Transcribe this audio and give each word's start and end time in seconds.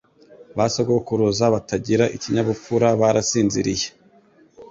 Ba 0.57 0.65
sogokuruza 0.73 1.45
batagira 1.55 2.05
ikinyabupfura 2.15 2.87
barasinziriye. 3.01 3.87